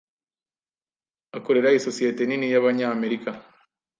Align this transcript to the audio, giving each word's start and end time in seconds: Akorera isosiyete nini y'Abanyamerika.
Akorera 1.37 1.75
isosiyete 1.79 2.21
nini 2.25 2.47
y'Abanyamerika. 2.53 3.29